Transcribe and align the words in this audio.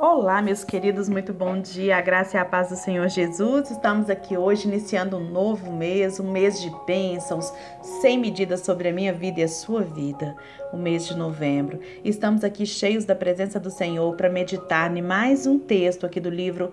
Olá, 0.00 0.40
meus 0.40 0.62
queridos, 0.62 1.08
muito 1.08 1.34
bom 1.34 1.60
dia. 1.60 1.96
A 1.96 2.00
graça 2.00 2.36
e 2.36 2.40
a 2.40 2.44
paz 2.44 2.68
do 2.68 2.76
Senhor 2.76 3.08
Jesus. 3.08 3.68
Estamos 3.68 4.08
aqui 4.08 4.36
hoje 4.36 4.68
iniciando 4.68 5.16
um 5.16 5.28
novo 5.28 5.72
mês, 5.72 6.20
um 6.20 6.30
mês 6.30 6.62
de 6.62 6.70
bênçãos, 6.86 7.52
sem 8.00 8.16
medidas 8.16 8.60
sobre 8.60 8.90
a 8.90 8.92
minha 8.92 9.12
vida 9.12 9.40
e 9.40 9.42
a 9.42 9.48
sua 9.48 9.82
vida, 9.82 10.36
o 10.72 10.76
mês 10.76 11.04
de 11.04 11.16
novembro. 11.16 11.80
Estamos 12.04 12.44
aqui 12.44 12.64
cheios 12.64 13.04
da 13.04 13.16
presença 13.16 13.58
do 13.58 13.72
Senhor 13.72 14.14
para 14.14 14.30
meditar 14.30 14.96
em 14.96 15.02
mais 15.02 15.48
um 15.48 15.58
texto 15.58 16.06
aqui 16.06 16.20
do 16.20 16.30
livro 16.30 16.70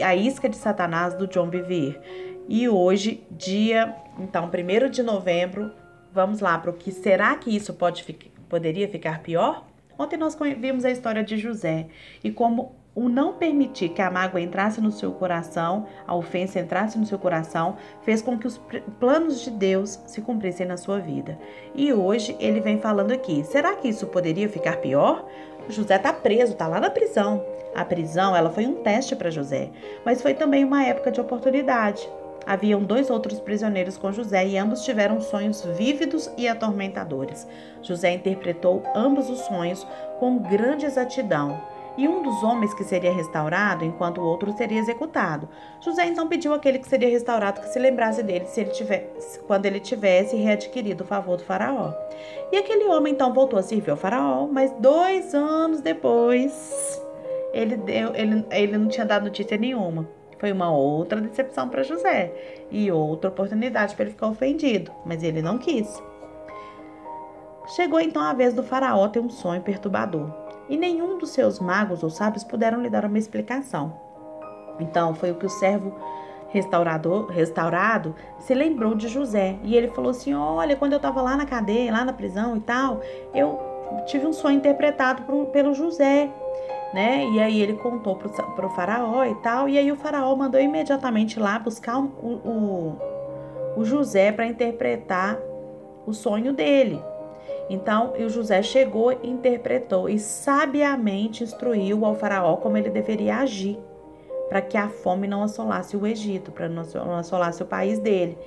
A 0.00 0.14
Isca 0.14 0.48
de 0.48 0.56
Satanás 0.56 1.14
do 1.14 1.26
John 1.26 1.48
Bevere. 1.48 1.98
E 2.48 2.68
hoje, 2.68 3.26
dia, 3.28 3.92
então, 4.20 4.48
1 4.48 4.88
de 4.88 5.02
novembro, 5.02 5.72
vamos 6.12 6.38
lá 6.38 6.56
para 6.56 6.70
o 6.70 6.74
que 6.74 6.92
será 6.92 7.34
que 7.34 7.50
isso 7.50 7.74
pode 7.74 8.04
poderia 8.48 8.88
ficar 8.88 9.20
pior? 9.20 9.67
Ontem 9.98 10.16
nós 10.16 10.38
vimos 10.58 10.84
a 10.84 10.90
história 10.90 11.24
de 11.24 11.36
José 11.36 11.86
e 12.22 12.30
como 12.30 12.76
o 12.94 13.08
não 13.08 13.34
permitir 13.34 13.90
que 13.90 14.02
a 14.02 14.10
mágoa 14.10 14.40
entrasse 14.40 14.80
no 14.80 14.90
seu 14.90 15.12
coração, 15.12 15.86
a 16.06 16.14
ofensa 16.14 16.58
entrasse 16.58 16.98
no 16.98 17.06
seu 17.06 17.18
coração, 17.18 17.76
fez 18.02 18.20
com 18.20 18.38
que 18.38 18.46
os 18.46 18.60
planos 18.98 19.40
de 19.40 19.50
Deus 19.50 20.00
se 20.06 20.20
cumprissem 20.20 20.66
na 20.66 20.76
sua 20.76 20.98
vida. 20.98 21.38
E 21.74 21.92
hoje 21.92 22.36
ele 22.40 22.60
vem 22.60 22.80
falando 22.80 23.12
aqui: 23.12 23.44
será 23.44 23.76
que 23.76 23.88
isso 23.88 24.06
poderia 24.06 24.48
ficar 24.48 24.78
pior? 24.78 25.24
José 25.68 25.96
está 25.96 26.12
preso, 26.12 26.52
está 26.52 26.66
lá 26.66 26.80
na 26.80 26.90
prisão. 26.90 27.44
A 27.74 27.84
prisão, 27.84 28.34
ela 28.34 28.50
foi 28.50 28.66
um 28.66 28.82
teste 28.82 29.14
para 29.14 29.30
José, 29.30 29.70
mas 30.04 30.22
foi 30.22 30.34
também 30.34 30.64
uma 30.64 30.84
época 30.84 31.12
de 31.12 31.20
oportunidade. 31.20 32.08
Haviam 32.48 32.82
dois 32.82 33.10
outros 33.10 33.38
prisioneiros 33.40 33.98
com 33.98 34.10
José 34.10 34.46
e 34.46 34.56
ambos 34.56 34.82
tiveram 34.82 35.20
sonhos 35.20 35.62
vívidos 35.76 36.30
e 36.34 36.48
atormentadores. 36.48 37.46
José 37.82 38.14
interpretou 38.14 38.82
ambos 38.96 39.28
os 39.28 39.40
sonhos 39.40 39.86
com 40.18 40.38
grande 40.38 40.86
exatidão. 40.86 41.60
E 41.98 42.08
um 42.08 42.22
dos 42.22 42.42
homens 42.42 42.72
que 42.72 42.84
seria 42.84 43.12
restaurado, 43.12 43.84
enquanto 43.84 44.22
o 44.22 44.24
outro 44.24 44.56
seria 44.56 44.78
executado. 44.78 45.46
José 45.82 46.06
então 46.06 46.26
pediu 46.26 46.54
àquele 46.54 46.78
que 46.78 46.88
seria 46.88 47.10
restaurado 47.10 47.60
que 47.60 47.68
se 47.68 47.78
lembrasse 47.78 48.22
dele 48.22 48.46
se 48.46 48.62
ele 48.62 48.70
tivesse, 48.70 49.40
quando 49.40 49.66
ele 49.66 49.78
tivesse 49.78 50.34
readquirido 50.34 51.04
o 51.04 51.06
favor 51.06 51.36
do 51.36 51.44
faraó. 51.44 51.92
E 52.50 52.56
aquele 52.56 52.86
homem 52.86 53.12
então 53.12 53.34
voltou 53.34 53.58
a 53.58 53.62
servir 53.62 53.90
ao 53.90 53.96
faraó, 53.98 54.46
mas 54.50 54.72
dois 54.80 55.34
anos 55.34 55.82
depois 55.82 56.98
ele, 57.52 57.76
deu, 57.76 58.14
ele, 58.14 58.46
ele 58.50 58.78
não 58.78 58.88
tinha 58.88 59.04
dado 59.04 59.24
notícia 59.24 59.58
nenhuma. 59.58 60.16
Foi 60.38 60.52
uma 60.52 60.70
outra 60.70 61.20
decepção 61.20 61.68
para 61.68 61.82
José 61.82 62.32
e 62.70 62.90
outra 62.90 63.30
oportunidade 63.30 63.94
para 63.94 64.04
ele 64.04 64.12
ficar 64.12 64.28
ofendido, 64.28 64.92
mas 65.04 65.22
ele 65.22 65.42
não 65.42 65.58
quis. 65.58 66.00
Chegou 67.74 68.00
então 68.00 68.22
a 68.22 68.32
vez 68.32 68.54
do 68.54 68.62
faraó 68.62 69.08
ter 69.08 69.20
um 69.20 69.28
sonho 69.28 69.60
perturbador, 69.60 70.30
e 70.68 70.76
nenhum 70.76 71.18
dos 71.18 71.30
seus 71.30 71.58
magos 71.58 72.02
ou 72.02 72.08
sábios 72.08 72.44
puderam 72.44 72.80
lhe 72.80 72.88
dar 72.88 73.04
uma 73.04 73.18
explicação. 73.18 73.92
Então 74.80 75.14
foi 75.14 75.30
o 75.32 75.34
que 75.34 75.46
o 75.46 75.50
servo 75.50 75.94
restaurador, 76.48 77.26
restaurado 77.26 78.14
se 78.38 78.54
lembrou 78.54 78.94
de 78.94 79.08
José, 79.08 79.58
e 79.62 79.76
ele 79.76 79.88
falou 79.88 80.12
assim: 80.12 80.34
"Olha, 80.34 80.76
quando 80.76 80.92
eu 80.92 80.98
estava 80.98 81.20
lá 81.20 81.36
na 81.36 81.44
cadeia, 81.44 81.92
lá 81.92 82.04
na 82.04 82.12
prisão 82.12 82.56
e 82.56 82.60
tal, 82.60 83.00
eu 83.34 83.58
tive 84.06 84.26
um 84.26 84.32
sonho 84.32 84.56
interpretado 84.56 85.22
por, 85.22 85.46
pelo 85.46 85.74
José 85.74 86.30
né? 86.92 87.26
E 87.26 87.40
aí 87.40 87.60
ele 87.60 87.74
contou 87.74 88.16
pro, 88.16 88.30
pro 88.30 88.70
faraó 88.70 89.24
e 89.24 89.34
tal, 89.36 89.68
e 89.68 89.78
aí 89.78 89.90
o 89.92 89.96
faraó 89.96 90.34
mandou 90.34 90.60
imediatamente 90.60 91.38
lá 91.38 91.58
buscar 91.58 91.98
o, 91.98 92.04
o, 92.04 92.96
o 93.76 93.84
José 93.84 94.32
para 94.32 94.46
interpretar 94.46 95.38
o 96.06 96.12
sonho 96.12 96.52
dele. 96.52 97.02
Então, 97.70 98.14
o 98.18 98.28
José 98.30 98.62
chegou, 98.62 99.12
interpretou 99.22 100.08
e 100.08 100.18
sabiamente 100.18 101.44
instruiu 101.44 102.04
ao 102.04 102.14
faraó 102.14 102.56
como 102.56 102.78
ele 102.78 102.88
deveria 102.88 103.36
agir 103.36 103.78
para 104.48 104.62
que 104.62 104.76
a 104.76 104.88
fome 104.88 105.28
não 105.28 105.42
assolasse 105.42 105.96
o 105.96 106.06
Egito, 106.06 106.50
para 106.50 106.68
não 106.68 106.82
assolasse 107.18 107.62
o 107.62 107.66
país 107.66 107.98
dele, 107.98 108.38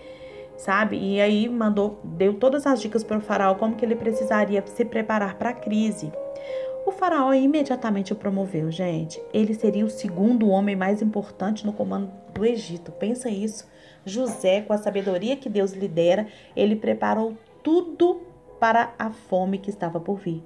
sabe? 0.57 0.97
E 0.97 1.21
aí 1.21 1.47
mandou, 1.47 1.99
deu 2.03 2.33
todas 2.33 2.65
as 2.65 2.81
dicas 2.81 3.03
para 3.03 3.17
o 3.17 3.21
faraó 3.21 3.53
como 3.55 3.75
que 3.75 3.85
ele 3.85 3.95
precisaria 3.95 4.63
se 4.65 4.83
preparar 4.83 5.35
para 5.35 5.51
a 5.51 5.53
crise. 5.53 6.11
O 6.85 6.91
faraó 6.91 7.33
imediatamente 7.33 8.11
o 8.13 8.15
promoveu, 8.15 8.71
gente. 8.71 9.21
Ele 9.33 9.53
seria 9.53 9.85
o 9.85 9.89
segundo 9.89 10.49
homem 10.49 10.75
mais 10.75 11.01
importante 11.01 11.65
no 11.65 11.73
comando 11.73 12.11
do 12.33 12.45
Egito. 12.45 12.91
Pensa 12.91 13.29
isso. 13.29 13.67
José, 14.05 14.61
com 14.61 14.73
a 14.73 14.77
sabedoria 14.77 15.35
que 15.35 15.49
Deus 15.49 15.73
lhe 15.73 15.87
dera, 15.87 16.27
ele 16.55 16.75
preparou 16.75 17.37
tudo 17.63 18.21
para 18.59 18.93
a 18.97 19.11
fome 19.11 19.57
que 19.57 19.69
estava 19.69 19.99
por 19.99 20.17
vir. 20.17 20.43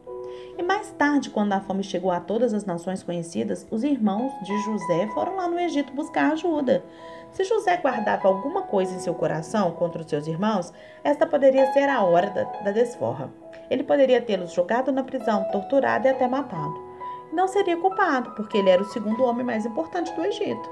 E 0.57 0.63
mais 0.63 0.91
tarde, 0.91 1.29
quando 1.29 1.53
a 1.53 1.61
fome 1.61 1.83
chegou 1.83 2.11
a 2.11 2.19
todas 2.19 2.53
as 2.53 2.65
nações 2.65 3.03
conhecidas, 3.03 3.65
os 3.71 3.83
irmãos 3.83 4.31
de 4.43 4.57
José 4.63 5.07
foram 5.13 5.35
lá 5.35 5.47
no 5.47 5.59
Egito 5.59 5.93
buscar 5.93 6.31
ajuda. 6.31 6.83
Se 7.31 7.43
José 7.43 7.75
guardava 7.77 8.27
alguma 8.27 8.61
coisa 8.63 8.95
em 8.95 8.99
seu 8.99 9.13
coração 9.13 9.71
contra 9.71 10.01
os 10.01 10.09
seus 10.09 10.27
irmãos, 10.27 10.71
esta 11.03 11.27
poderia 11.27 11.71
ser 11.73 11.89
a 11.89 12.01
hora 12.03 12.29
da, 12.29 12.43
da 12.43 12.71
desforra. 12.71 13.29
Ele 13.69 13.83
poderia 13.83 14.21
tê-los 14.21 14.53
jogado 14.53 14.91
na 14.91 15.03
prisão, 15.03 15.43
torturado 15.51 16.07
e 16.07 16.11
até 16.11 16.27
matado. 16.27 16.85
Não 17.31 17.47
seria 17.47 17.77
culpado, 17.77 18.31
porque 18.31 18.57
ele 18.57 18.69
era 18.69 18.81
o 18.81 18.85
segundo 18.85 19.23
homem 19.23 19.45
mais 19.45 19.65
importante 19.65 20.13
do 20.13 20.23
Egito. 20.25 20.69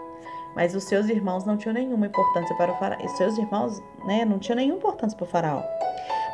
Mas 0.56 0.76
os 0.76 0.84
seus 0.84 1.10
irmãos 1.10 1.46
não 1.46 1.58
tinham 1.58 1.74
nenhuma 1.74 2.06
importância 2.06 2.56
para 2.56 2.72
o 2.72 2.76
faraó. 2.78 3.04
Os 3.04 3.12
seus 3.14 3.38
irmãos 3.38 3.84
né, 4.06 4.24
não 4.24 4.38
tinham 4.38 4.58
nenhuma 4.58 4.78
importância 4.78 5.18
para 5.18 5.26
o 5.26 5.28
faraó. 5.28 5.64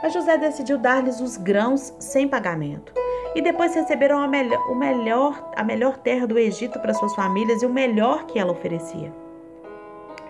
Mas 0.04 0.14
José 0.14 0.38
decidiu 0.38 0.78
dar-lhes 0.78 1.22
os 1.22 1.38
grãos 1.38 1.94
sem 2.00 2.28
pagamento. 2.28 2.94
E 3.36 3.42
depois 3.42 3.76
receberam 3.76 4.20
a 4.20 4.28
melhor, 4.28 4.60
o 4.70 4.76
melhor, 4.76 5.52
a 5.56 5.64
melhor 5.64 5.98
terra 5.98 6.26
do 6.26 6.38
Egito 6.38 6.80
para 6.80 6.94
suas 6.94 7.16
famílias 7.16 7.62
e 7.62 7.66
o 7.66 7.70
melhor 7.70 8.26
que 8.26 8.40
ela 8.40 8.52
oferecia. 8.52 9.14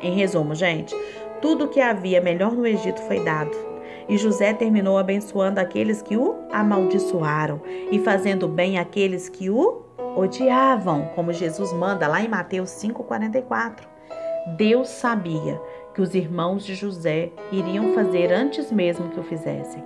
Em 0.01 0.13
resumo, 0.16 0.53
gente, 0.53 0.96
tudo 1.41 1.66
o 1.66 1.67
que 1.67 1.81
havia 1.81 2.22
melhor 2.22 2.51
no 2.51 2.67
Egito 2.67 3.01
foi 3.01 3.23
dado. 3.23 3.51
E 4.09 4.18
José 4.18 4.53
terminou 4.53 4.97
abençoando 4.97 5.59
aqueles 5.59 6.02
que 6.02 6.18
o 6.18 6.36
amaldiçoaram 6.52 7.62
e 7.92 8.00
fazendo 8.00 8.47
bem 8.47 8.80
aqueles 8.80 9.30
que 9.30 9.52
o 9.52 9.84
odiavam, 10.18 11.06
como 11.14 11.31
Jesus 11.31 11.72
manda 11.72 12.08
lá 12.08 12.20
em 12.20 12.28
Mateus 12.28 12.72
5,44. 12.72 13.88
Deus 14.58 14.90
sabia 14.90 15.62
que 15.94 16.02
os 16.02 16.16
irmãos 16.16 16.66
de 16.66 16.74
José 16.74 17.31
iriam 17.52 17.94
fazer 17.94 18.34
antes 18.34 18.72
mesmo 18.72 19.09
que 19.09 19.20
o 19.20 19.24
fizessem. 19.24 19.84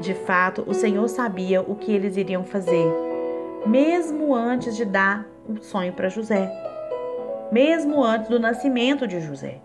De 0.00 0.14
fato, 0.14 0.64
o 0.66 0.72
Senhor 0.72 1.08
sabia 1.08 1.60
o 1.60 1.74
que 1.74 1.92
eles 1.92 2.16
iriam 2.16 2.44
fazer, 2.44 2.86
mesmo 3.66 4.34
antes 4.34 4.76
de 4.76 4.84
dar 4.84 5.26
um 5.48 5.60
sonho 5.60 5.92
para 5.92 6.08
José, 6.08 6.48
mesmo 7.50 8.02
antes 8.02 8.28
do 8.28 8.38
nascimento 8.38 9.06
de 9.06 9.20
José. 9.20 9.60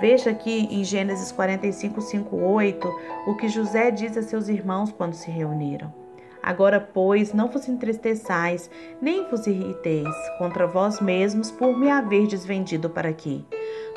Veja 0.00 0.30
aqui 0.30 0.68
em 0.70 0.82
Gênesis 0.82 1.30
45, 1.30 2.00
5, 2.00 2.36
8, 2.36 2.88
o 3.28 3.36
que 3.36 3.48
José 3.48 3.90
diz 3.92 4.16
a 4.16 4.22
seus 4.22 4.48
irmãos 4.48 4.90
quando 4.90 5.14
se 5.14 5.30
reuniram. 5.30 5.92
Agora, 6.42 6.80
pois, 6.80 7.32
não 7.32 7.48
vos 7.48 7.68
entristeçais, 7.68 8.68
nem 9.00 9.26
vos 9.30 9.46
irriteis 9.46 10.14
contra 10.36 10.66
vós 10.66 11.00
mesmos 11.00 11.50
por 11.50 11.78
me 11.78 11.90
haverdes 11.90 12.44
vendido 12.44 12.90
para 12.90 13.08
aqui. 13.08 13.46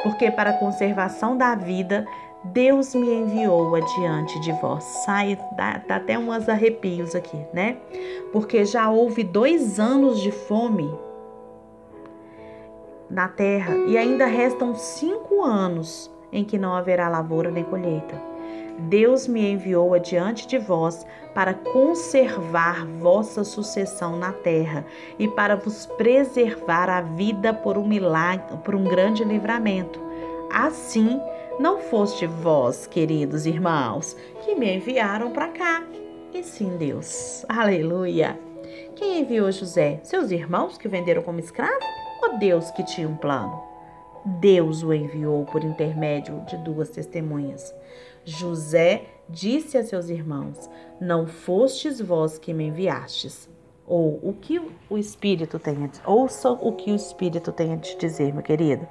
Porque 0.01 0.31
para 0.31 0.51
a 0.51 0.57
conservação 0.57 1.35
da 1.35 1.55
vida, 1.55 2.05
Deus 2.45 2.95
me 2.95 3.13
enviou 3.13 3.75
adiante 3.75 4.39
de 4.39 4.53
vós. 4.61 4.83
Sai, 5.03 5.37
dá, 5.57 5.81
dá 5.85 5.95
até 5.97 6.17
uns 6.17 6.47
arrepios 6.47 7.15
aqui, 7.15 7.37
né? 7.51 7.77
Porque 8.31 8.63
já 8.63 8.89
houve 8.89 9.23
dois 9.23 9.79
anos 9.79 10.21
de 10.21 10.31
fome 10.31 10.89
na 13.09 13.27
terra 13.27 13.75
e 13.87 13.97
ainda 13.97 14.25
restam 14.25 14.75
cinco 14.75 15.43
anos 15.43 16.11
em 16.31 16.43
que 16.43 16.57
não 16.57 16.73
haverá 16.73 17.07
lavoura 17.09 17.49
nem 17.49 17.63
colheita. 17.63 18.21
Deus 18.79 19.27
me 19.27 19.51
enviou 19.51 19.93
adiante 19.93 20.45
de 20.47 20.59
vós 20.59 21.05
para 21.33 21.53
conservar 21.53 22.85
vossa 22.85 23.43
sucessão 23.43 24.17
na 24.17 24.31
terra 24.31 24.85
e 25.17 25.27
para 25.27 25.55
vos 25.55 25.85
preservar 25.97 26.89
a 26.89 27.01
vida 27.01 27.53
por 27.53 27.77
um 27.77 27.87
milagre, 27.87 28.57
por 28.63 28.75
um 28.75 28.83
grande 28.83 29.23
livramento. 29.23 29.99
Assim, 30.51 31.19
não 31.59 31.79
foste 31.79 32.27
vós, 32.27 32.85
queridos 32.85 33.45
irmãos, 33.45 34.15
que 34.43 34.53
me 34.53 34.75
enviaram 34.75 35.31
para 35.31 35.47
cá, 35.49 35.83
e 36.33 36.43
sim 36.43 36.77
Deus. 36.77 37.45
Aleluia! 37.49 38.39
Quem 38.95 39.21
enviou 39.21 39.51
José? 39.51 39.99
Seus 40.03 40.31
irmãos 40.31 40.77
que 40.77 40.87
venderam 40.87 41.23
como 41.23 41.39
escravo? 41.39 42.06
Ou 42.21 42.37
Deus 42.37 42.71
que 42.71 42.83
tinha 42.83 43.07
um 43.07 43.15
plano? 43.15 43.63
Deus 44.25 44.83
o 44.83 44.93
enviou 44.93 45.45
por 45.45 45.63
intermédio 45.63 46.41
de 46.47 46.57
duas 46.57 46.89
testemunhas. 46.89 47.73
José 48.25 49.05
disse 49.29 49.77
a 49.77 49.83
seus 49.83 50.09
irmãos: 50.09 50.69
Não 50.99 51.25
fostes 51.25 52.01
vós 52.01 52.37
que 52.37 52.53
me 52.53 52.67
enviastes. 52.67 53.49
Ou 53.85 54.19
o 54.21 54.33
que 54.33 54.59
o 54.89 54.97
Espírito 54.97 55.57
tem 55.57 55.77
a 55.85 56.11
ouça 56.11 56.51
o 56.51 56.73
que 56.73 56.91
o 56.91 56.95
Espírito 56.95 57.53
tem 57.53 57.73
a 57.73 57.77
te 57.77 57.97
dizer, 57.97 58.33
meu 58.33 58.43
querido. 58.43 58.85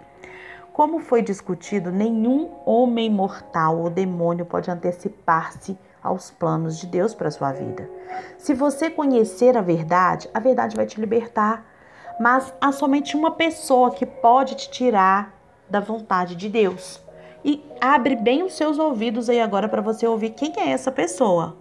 Como 0.73 1.01
foi 1.01 1.21
discutido, 1.21 1.91
nenhum 1.91 2.51
homem 2.65 3.11
mortal 3.11 3.79
ou 3.79 3.91
demônio 3.91 4.47
pode 4.47 4.71
antecipar-se 4.71 5.77
aos 6.03 6.31
planos 6.31 6.79
de 6.79 6.87
Deus 6.87 7.15
para 7.15 7.31
sua 7.31 7.53
vida. 7.53 7.91
Se 8.39 8.55
você 8.55 8.89
conhecer 8.89 9.57
a 9.57 9.63
verdade, 9.63 10.31
a 10.33 10.41
verdade 10.41 10.77
vai 10.77 10.87
te 10.87 11.01
libertar. 11.01 11.67
Mas 12.19 12.53
há 12.61 12.73
somente 12.73 13.17
uma 13.17 13.31
pessoa 13.31 13.91
que 13.91 14.07
pode 14.07 14.55
te 14.55 14.71
tirar 14.71 15.35
da 15.69 15.81
vontade 15.81 16.35
de 16.35 16.49
Deus. 16.49 17.03
E 17.45 17.63
abre 17.81 18.17
bem 18.17 18.43
os 18.43 18.55
seus 18.55 18.79
ouvidos 18.79 19.29
aí 19.29 19.41
agora 19.41 19.69
para 19.69 19.83
você 19.83 20.07
ouvir 20.07 20.31
quem 20.31 20.53
é 20.57 20.71
essa 20.71 20.91
pessoa. 20.91 21.57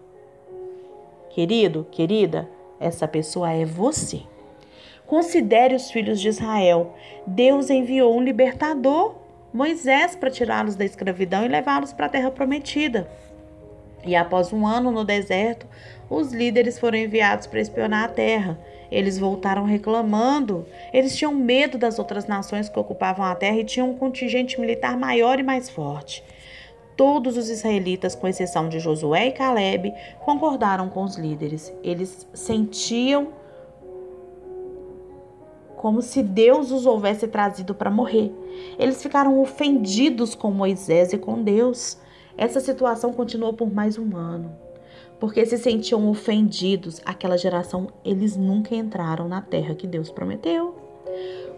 Querido, 1.30 1.86
querida, 1.92 2.50
essa 2.80 3.08
pessoa 3.08 3.52
é 3.52 3.66
você. 3.66 4.22
Considere 5.06 5.76
os 5.76 5.92
filhos 5.92 6.20
de 6.20 6.30
Israel. 6.30 6.94
Deus 7.28 7.70
enviou 7.70 8.16
um 8.16 8.24
libertador, 8.24 9.16
Moisés, 9.54 10.16
para 10.16 10.32
tirá-los 10.32 10.76
da 10.76 10.84
escravidão 10.84 11.46
e 11.46 11.48
levá-los 11.48 11.94
para 11.94 12.08
a 12.08 12.10
terra 12.10 12.32
prometida. 12.32 13.10
E 14.06 14.16
após 14.16 14.54
um 14.54 14.68
ano 14.68 14.92
no 14.92 15.04
deserto, 15.04 15.66
os 16.10 16.32
líderes 16.32 16.78
foram 16.78 16.98
enviados 16.98 17.48
para 17.48 17.60
espionar 17.60 18.06
a 18.06 18.10
terra. 18.10 18.60
Eles 18.92 19.18
voltaram 19.18 19.66
reclamando. 19.66 20.66
Eles 20.94 21.16
tinham 21.16 21.34
medo 21.34 21.78
das 21.78 21.98
outras 21.98 22.28
nações 22.28 22.70
que 22.70 22.80
ocupavam 22.80 23.26
a 23.26 23.36
terra 23.36 23.58
e 23.58 23.66
tinham 23.66 23.90
um 23.90 23.98
contingente 23.98 24.60
militar 24.60 24.96
maior 24.98 25.40
e 25.40 25.44
mais 25.44 25.70
forte. 25.70 26.24
Todos 26.96 27.36
os 27.36 27.50
israelitas, 27.50 28.16
com 28.16 28.28
exceção 28.28 28.70
de 28.70 28.80
Josué 28.80 29.28
e 29.28 29.32
Caleb, 29.32 29.94
concordaram 30.24 30.88
com 30.88 31.04
os 31.04 31.18
líderes. 31.18 31.74
Eles 31.84 32.26
sentiam 32.34 33.30
como 35.76 36.02
se 36.02 36.24
Deus 36.24 36.72
os 36.72 36.86
houvesse 36.86 37.28
trazido 37.28 37.76
para 37.76 37.92
morrer. 37.92 38.32
Eles 38.80 39.04
ficaram 39.04 39.40
ofendidos 39.42 40.34
com 40.34 40.52
Moisés 40.52 41.12
e 41.12 41.18
com 41.18 41.44
Deus. 41.44 41.98
Essa 42.38 42.60
situação 42.60 43.14
continuou 43.14 43.54
por 43.54 43.74
mais 43.74 43.98
um 43.98 44.16
ano, 44.16 44.52
porque 45.20 45.46
se 45.46 45.58
sentiam 45.58 46.10
ofendidos. 46.10 47.02
Aquela 47.06 47.38
geração, 47.38 47.88
eles 48.04 48.36
nunca 48.36 48.76
entraram 48.76 49.28
na 49.28 49.42
terra 49.42 49.76
que 49.76 49.88
Deus 49.88 50.12
prometeu. 50.12 50.76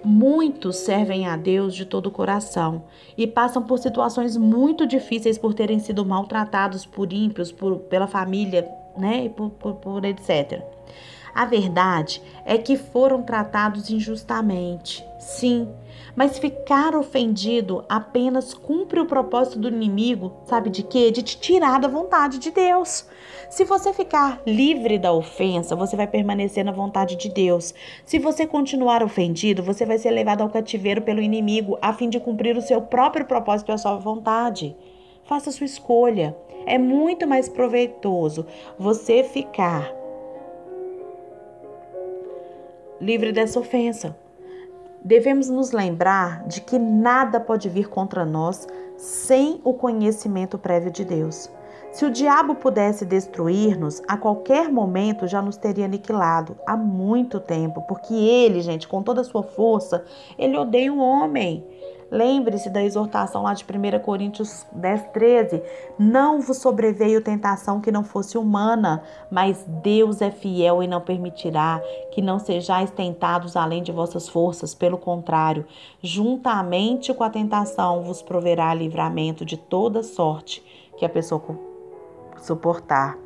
Muitos 0.04 0.76
servem 0.78 1.28
a 1.28 1.36
Deus 1.36 1.74
de 1.74 1.84
todo 1.84 2.08
o 2.08 2.12
coração 2.12 2.84
e 3.18 3.26
passam 3.26 3.64
por 3.64 3.80
situações 3.80 4.38
muito 4.38 4.86
difíceis 4.86 5.38
por 5.38 5.56
terem 5.56 5.80
sido 5.80 6.06
maltratados 6.06 6.86
por 6.86 7.12
ímpios, 7.12 7.52
por, 7.52 7.80
pela 7.80 8.06
família, 8.06 8.70
né, 8.96 9.26
e 9.26 9.30
por, 9.30 9.50
por, 9.50 9.76
por 9.76 10.06
etc. 10.06 10.77
A 11.38 11.46
verdade 11.46 12.20
é 12.44 12.58
que 12.58 12.76
foram 12.76 13.22
tratados 13.22 13.92
injustamente, 13.92 15.06
sim, 15.20 15.70
mas 16.16 16.40
ficar 16.40 16.96
ofendido 16.96 17.86
apenas 17.88 18.56
cumpre 18.56 19.00
o 19.00 19.06
propósito 19.06 19.60
do 19.60 19.68
inimigo, 19.68 20.34
sabe 20.46 20.72
de 20.72 20.82
quê? 20.82 21.12
De 21.12 21.22
te 21.22 21.40
tirar 21.40 21.80
da 21.80 21.88
vontade 21.88 22.40
de 22.40 22.50
Deus. 22.50 23.08
Se 23.52 23.64
você 23.64 23.94
ficar 23.94 24.42
livre 24.48 24.98
da 24.98 25.14
ofensa, 25.14 25.76
você 25.76 25.96
vai 25.96 26.08
permanecer 26.08 26.66
na 26.66 26.72
vontade 26.72 27.16
de 27.16 27.30
Deus. 27.30 27.72
Se 28.04 28.18
você 28.18 28.48
continuar 28.48 29.04
ofendido, 29.04 29.62
você 29.62 29.86
vai 29.86 30.00
ser 30.00 30.10
levado 30.10 30.42
ao 30.42 30.50
cativeiro 30.50 31.04
pelo 31.04 31.22
inimigo 31.22 31.78
a 31.84 31.94
fim 31.94 32.10
de 32.10 32.20
cumprir 32.20 32.58
o 32.58 32.64
seu 32.64 32.82
próprio 32.82 33.28
propósito 33.28 33.70
e 33.70 33.74
a 33.74 33.78
sua 33.78 33.96
vontade. 33.98 34.76
Faça 35.24 35.52
sua 35.52 35.66
escolha. 35.66 36.36
É 36.66 36.80
muito 36.80 37.28
mais 37.28 37.48
proveitoso 37.48 38.44
você 38.80 39.24
ficar 39.24 40.07
livre 43.00 43.32
dessa 43.32 43.60
ofensa. 43.60 44.16
Devemos 45.04 45.50
nos 45.50 45.72
lembrar 45.72 46.46
de 46.48 46.62
que 46.62 46.78
nada 46.78 47.40
pode 47.40 47.70
vir 47.70 47.88
contra 47.88 48.26
nós 48.26 48.68
sem 48.98 49.62
o 49.64 49.74
conhecimento 49.74 50.58
prévio 50.58 50.92
de 50.92 51.06
Deus. 51.06 51.50
Se 51.92 52.06
o 52.06 52.12
diabo 52.12 52.56
pudesse 52.56 53.06
destruir-nos, 53.06 54.02
a 54.08 54.18
qualquer 54.18 54.72
momento 54.72 55.26
já 55.26 55.42
nos 55.42 55.58
teria 55.58 55.86
aniquilado 55.86 56.58
há 56.66 56.76
muito 56.76 57.40
tempo, 57.40 57.82
porque 57.88 58.14
ele, 58.14 58.62
gente, 58.62 58.88
com 58.88 59.02
toda 59.02 59.22
a 59.22 59.24
sua 59.24 59.44
força, 59.44 60.04
ele 60.38 60.58
odeia 60.58 60.94
o 60.94 61.00
homem. 61.00 61.66
Lembre-se 62.10 62.70
da 62.70 62.82
exortação 62.82 63.44
lá 63.44 63.54
de 63.54 63.66
1 63.66 64.00
Coríntios 64.00 64.66
10, 64.72 65.08
13. 65.12 65.62
Não 66.00 66.40
vos 66.40 66.58
sobreveio 66.58 67.22
tentação 67.22 67.82
que 67.82 67.92
não 67.92 68.04
fosse 68.04 68.38
humana, 68.38 69.04
mas 69.30 69.66
Deus 69.68 70.22
é 70.22 70.32
fiel 70.32 70.82
e 70.82 70.88
não 70.88 71.02
permitirá 71.02 71.82
que 72.12 72.22
não 72.22 72.40
sejais 72.40 72.90
tentados 72.92 73.58
além 73.58 73.84
de 73.84 73.92
vossas 73.92 74.30
forças. 74.30 74.74
Pelo 74.74 74.98
contrário, 74.98 75.66
juntamente 76.02 77.14
com 77.14 77.24
a 77.24 77.30
tentação 77.30 78.04
vos 78.04 78.22
proverá 78.22 78.74
livramento 78.74 79.44
de 79.44 79.58
toda 79.58 80.02
sorte 80.02 80.64
que 80.98 81.06
a 81.06 81.10
pessoa 81.10 81.42
suportar. 82.38 83.18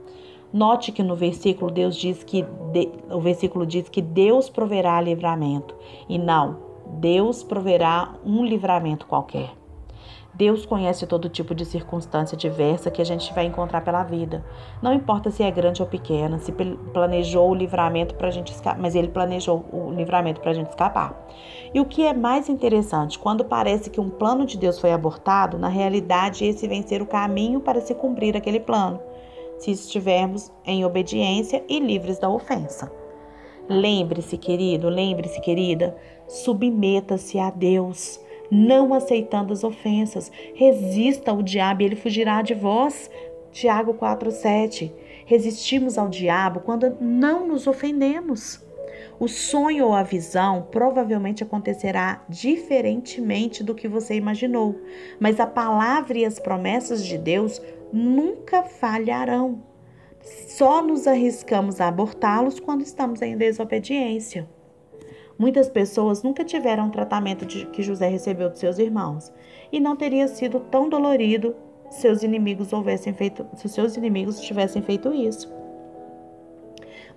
Note 0.51 0.91
que 0.91 1.03
no 1.03 1.15
versículo 1.15 1.71
Deus 1.71 1.95
diz 1.95 2.23
que 2.23 2.41
de, 2.71 2.89
o 3.09 3.21
versículo 3.21 3.65
diz 3.65 3.87
que 3.87 4.01
Deus 4.01 4.49
proverá 4.49 4.99
livramento 4.99 5.75
e 6.09 6.17
não 6.17 6.70
Deus 6.99 7.43
proverá 7.43 8.13
um 8.25 8.45
livramento 8.45 9.05
qualquer. 9.05 9.61
Deus 10.33 10.65
conhece 10.65 11.05
todo 11.05 11.27
tipo 11.27 11.53
de 11.53 11.65
circunstância 11.65 12.37
diversa 12.37 12.89
que 12.89 13.01
a 13.01 13.05
gente 13.05 13.33
vai 13.33 13.45
encontrar 13.45 13.81
pela 13.81 14.03
vida. 14.03 14.45
Não 14.81 14.93
importa 14.93 15.29
se 15.29 15.43
é 15.43 15.51
grande 15.51 15.81
ou 15.81 15.87
pequena, 15.87 16.39
se 16.39 16.51
planejou 16.51 17.49
o 17.49 17.55
livramento 17.55 18.15
para 18.15 18.29
a 18.29 18.31
gente 18.31 18.51
escapar, 18.51 18.79
mas 18.79 18.95
ele 18.95 19.09
planejou 19.09 19.65
o 19.71 19.91
livramento 19.91 20.39
para 20.39 20.51
a 20.51 20.53
gente 20.53 20.69
escapar. 20.69 21.27
E 21.73 21.81
o 21.81 21.85
que 21.85 22.05
é 22.05 22.13
mais 22.13 22.47
interessante, 22.47 23.19
quando 23.19 23.43
parece 23.43 23.89
que 23.89 23.99
um 23.99 24.09
plano 24.09 24.45
de 24.45 24.57
Deus 24.57 24.79
foi 24.79 24.93
abortado, 24.93 25.57
na 25.57 25.67
realidade 25.67 26.45
esse 26.45 26.65
vem 26.65 26.81
ser 26.81 27.01
o 27.01 27.07
caminho 27.07 27.59
para 27.59 27.81
se 27.81 27.93
cumprir 27.93 28.37
aquele 28.37 28.59
plano, 28.59 29.01
se 29.57 29.71
estivermos 29.71 30.51
em 30.65 30.85
obediência 30.85 31.63
e 31.67 31.77
livres 31.77 32.19
da 32.19 32.29
ofensa. 32.29 32.89
Lembre-se, 33.69 34.37
querido, 34.37 34.89
lembre-se, 34.89 35.39
querida, 35.39 35.95
submeta-se 36.31 37.37
a 37.37 37.49
Deus, 37.49 38.19
não 38.49 38.93
aceitando 38.93 39.51
as 39.51 39.63
ofensas. 39.63 40.31
Resista 40.55 41.31
ao 41.31 41.43
diabo 41.43 41.81
e 41.81 41.85
ele 41.85 41.95
fugirá 41.95 42.41
de 42.41 42.53
vós. 42.53 43.09
Tiago 43.51 43.93
4:7. 43.93 44.93
Resistimos 45.25 45.97
ao 45.97 46.07
diabo 46.07 46.61
quando 46.61 46.97
não 46.99 47.47
nos 47.47 47.67
ofendemos. 47.67 48.63
O 49.19 49.27
sonho 49.27 49.87
ou 49.87 49.93
a 49.93 50.03
visão 50.03 50.67
provavelmente 50.71 51.43
acontecerá 51.43 52.23
diferentemente 52.27 53.63
do 53.63 53.75
que 53.75 53.87
você 53.87 54.15
imaginou, 54.15 54.79
mas 55.19 55.39
a 55.39 55.45
palavra 55.45 56.17
e 56.17 56.25
as 56.25 56.39
promessas 56.39 57.05
de 57.05 57.17
Deus 57.17 57.61
nunca 57.91 58.63
falharão. 58.63 59.61
Só 60.47 60.81
nos 60.81 61.07
arriscamos 61.07 61.81
a 61.81 61.87
abortá-los 61.87 62.59
quando 62.59 62.81
estamos 62.81 63.21
em 63.21 63.35
desobediência. 63.35 64.47
Muitas 65.41 65.67
pessoas 65.67 66.21
nunca 66.21 66.45
tiveram 66.45 66.87
o 66.87 66.91
tratamento 66.91 67.47
de, 67.47 67.65
que 67.65 67.81
José 67.81 68.07
recebeu 68.07 68.51
de 68.51 68.59
seus 68.59 68.77
irmãos, 68.77 69.33
e 69.71 69.79
não 69.79 69.95
teria 69.95 70.27
sido 70.27 70.59
tão 70.59 70.87
dolorido 70.87 71.55
se 71.89 72.01
seus 72.01 72.21
inimigos 72.21 72.71
houvessem 72.71 73.11
feito, 73.11 73.43
se 73.55 73.67
seus 73.67 73.97
inimigos 73.97 74.39
tivessem 74.39 74.83
feito 74.83 75.11
isso. 75.11 75.51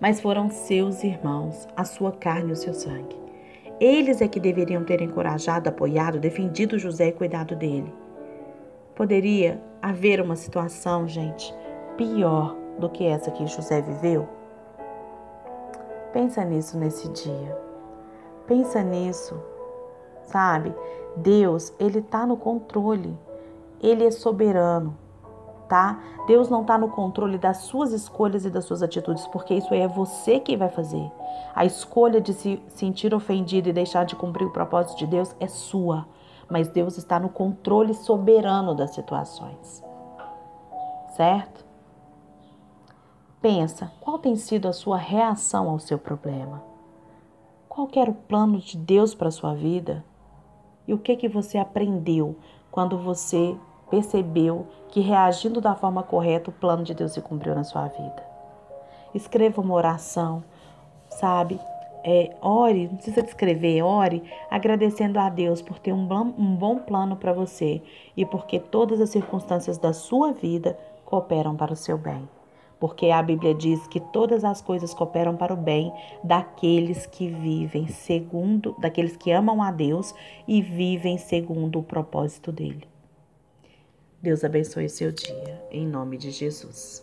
Mas 0.00 0.22
foram 0.22 0.48
seus 0.48 1.04
irmãos, 1.04 1.68
a 1.76 1.84
sua 1.84 2.12
carne 2.12 2.48
e 2.48 2.52
o 2.54 2.56
seu 2.56 2.72
sangue. 2.72 3.14
Eles 3.78 4.22
é 4.22 4.26
que 4.26 4.40
deveriam 4.40 4.82
ter 4.84 5.02
encorajado, 5.02 5.68
apoiado, 5.68 6.18
defendido 6.18 6.78
José 6.78 7.08
e 7.08 7.12
cuidado 7.12 7.54
dele. 7.54 7.92
Poderia 8.94 9.60
haver 9.82 10.22
uma 10.22 10.34
situação, 10.34 11.06
gente, 11.06 11.54
pior 11.98 12.56
do 12.78 12.88
que 12.88 13.04
essa 13.04 13.30
que 13.30 13.46
José 13.46 13.82
viveu? 13.82 14.26
Pensa 16.14 16.42
nisso 16.42 16.78
nesse 16.78 17.06
dia. 17.10 17.73
Pensa 18.46 18.82
nisso, 18.82 19.40
sabe? 20.24 20.74
Deus, 21.16 21.72
ele 21.78 22.02
tá 22.02 22.26
no 22.26 22.36
controle. 22.36 23.16
Ele 23.80 24.06
é 24.06 24.10
soberano, 24.10 24.96
tá? 25.68 26.00
Deus 26.26 26.48
não 26.48 26.64
tá 26.64 26.76
no 26.78 26.88
controle 26.88 27.38
das 27.38 27.58
suas 27.58 27.92
escolhas 27.92 28.44
e 28.44 28.50
das 28.50 28.64
suas 28.64 28.82
atitudes, 28.82 29.26
porque 29.28 29.54
isso 29.54 29.72
aí 29.72 29.80
é 29.80 29.88
você 29.88 30.40
que 30.40 30.56
vai 30.56 30.68
fazer. 30.68 31.10
A 31.54 31.64
escolha 31.64 32.20
de 32.20 32.32
se 32.32 32.62
sentir 32.68 33.14
ofendido 33.14 33.68
e 33.68 33.72
deixar 33.72 34.04
de 34.04 34.16
cumprir 34.16 34.46
o 34.46 34.52
propósito 34.52 34.98
de 34.98 35.06
Deus 35.06 35.34
é 35.38 35.46
sua, 35.46 36.06
mas 36.48 36.68
Deus 36.68 36.96
está 36.96 37.18
no 37.20 37.28
controle 37.28 37.94
soberano 37.94 38.74
das 38.74 38.94
situações. 38.94 39.82
Certo? 41.16 41.64
Pensa, 43.40 43.92
qual 44.00 44.18
tem 44.18 44.36
sido 44.36 44.66
a 44.66 44.72
sua 44.72 44.96
reação 44.96 45.68
ao 45.68 45.78
seu 45.78 45.98
problema? 45.98 46.73
Qual 47.74 47.88
era 47.96 48.08
o 48.08 48.14
plano 48.14 48.58
de 48.58 48.78
Deus 48.78 49.16
para 49.16 49.26
a 49.26 49.32
sua 49.32 49.52
vida? 49.52 50.04
E 50.86 50.94
o 50.94 50.98
que 50.98 51.16
que 51.16 51.28
você 51.28 51.58
aprendeu 51.58 52.36
quando 52.70 52.96
você 52.96 53.56
percebeu 53.90 54.68
que 54.90 55.00
reagindo 55.00 55.60
da 55.60 55.74
forma 55.74 56.04
correta 56.04 56.50
o 56.50 56.52
plano 56.52 56.84
de 56.84 56.94
Deus 56.94 57.14
se 57.14 57.20
cumpriu 57.20 57.52
na 57.52 57.64
sua 57.64 57.88
vida? 57.88 58.24
Escreva 59.12 59.60
uma 59.60 59.74
oração, 59.74 60.44
sabe? 61.08 61.58
É, 62.04 62.36
ore, 62.40 62.86
não 62.86 62.94
precisa 62.94 63.22
escrever, 63.22 63.82
ore 63.82 64.22
agradecendo 64.48 65.18
a 65.18 65.28
Deus 65.28 65.60
por 65.60 65.80
ter 65.80 65.92
um 65.92 66.06
um 66.38 66.54
bom 66.54 66.78
plano 66.78 67.16
para 67.16 67.32
você 67.32 67.82
e 68.16 68.24
porque 68.24 68.60
todas 68.60 69.00
as 69.00 69.10
circunstâncias 69.10 69.78
da 69.78 69.92
sua 69.92 70.30
vida 70.30 70.78
cooperam 71.04 71.56
para 71.56 71.72
o 71.72 71.76
seu 71.76 71.98
bem. 71.98 72.28
Porque 72.84 73.06
a 73.06 73.22
Bíblia 73.22 73.54
diz 73.54 73.86
que 73.86 73.98
todas 73.98 74.44
as 74.44 74.60
coisas 74.60 74.92
cooperam 74.92 75.38
para 75.38 75.54
o 75.54 75.56
bem 75.56 75.90
daqueles 76.22 77.06
que 77.06 77.30
vivem 77.30 77.88
segundo, 77.88 78.76
daqueles 78.78 79.16
que 79.16 79.32
amam 79.32 79.62
a 79.62 79.70
Deus 79.70 80.14
e 80.46 80.60
vivem 80.60 81.16
segundo 81.16 81.78
o 81.78 81.82
propósito 81.82 82.52
dele. 82.52 82.86
Deus 84.20 84.44
abençoe 84.44 84.90
seu 84.90 85.10
dia, 85.10 85.66
em 85.70 85.86
nome 85.86 86.18
de 86.18 86.30
Jesus. 86.30 87.02